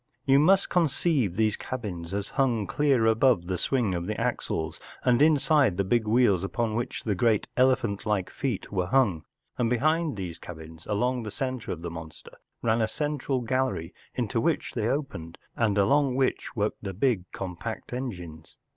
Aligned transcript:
You 0.25 0.39
must 0.39 0.67
conceive 0.67 1.35
these 1.35 1.55
cabins 1.55 2.11
as 2.11 2.29
hung 2.29 2.65
clear 2.65 3.05
above 3.05 3.45
the 3.45 3.55
swing 3.59 3.93
of 3.93 4.07
the 4.07 4.19
axles, 4.19 4.79
and 5.03 5.21
inside 5.21 5.77
the 5.77 5.83
big 5.83 6.07
wheels 6.07 6.43
upon 6.43 6.73
which 6.73 7.03
the 7.03 7.13
great 7.13 7.47
elephant 7.55 8.03
1 8.03 8.17
ike 8.17 8.31
feet 8.31 8.71
were 8.71 8.87
hung, 8.87 9.25
and 9.59 9.69
behind 9.69 10.17
these 10.17 10.39
cabins 10.39 10.87
along 10.87 11.21
the 11.21 11.29
centre 11.29 11.71
of 11.71 11.83
the 11.83 11.91
monster 11.91 12.35
ran 12.63 12.81
a 12.81 12.87
central 12.87 13.41
gallery 13.41 13.93
into 14.15 14.41
which 14.41 14.73
they 14.73 14.87
opened, 14.87 15.37
and 15.55 15.77
along 15.77 16.15
which 16.15 16.55
worked 16.55 16.81
the 16.81 16.95
big 16.95 17.31
compact 17.31 17.93
engines. 17.93 18.55